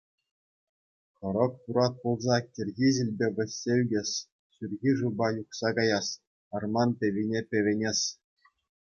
[1.17, 4.11] Хӑрӑк турат пулса кӗрхи ҫилпе вӗҫсе ӳкес,
[4.55, 6.07] ҫурхи шывпа юхса каяс,
[6.61, 7.99] арман пӗвине пӗвенес.